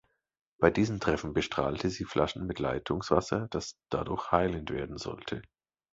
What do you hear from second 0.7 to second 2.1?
diesen Treffen "bestrahlte" sie